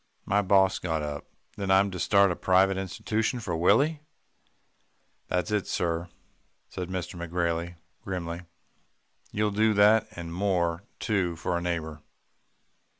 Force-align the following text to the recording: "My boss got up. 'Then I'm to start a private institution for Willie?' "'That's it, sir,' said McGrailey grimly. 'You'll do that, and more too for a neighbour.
"My 0.25 0.41
boss 0.41 0.79
got 0.79 1.03
up. 1.03 1.27
'Then 1.57 1.69
I'm 1.69 1.91
to 1.91 1.99
start 1.99 2.31
a 2.31 2.35
private 2.35 2.75
institution 2.75 3.39
for 3.39 3.55
Willie?' 3.55 4.01
"'That's 5.27 5.51
it, 5.51 5.67
sir,' 5.67 6.09
said 6.69 6.89
McGrailey 6.89 7.75
grimly. 8.01 8.41
'You'll 9.31 9.51
do 9.51 9.75
that, 9.75 10.07
and 10.13 10.33
more 10.33 10.81
too 10.97 11.35
for 11.35 11.55
a 11.55 11.61
neighbour. 11.61 12.01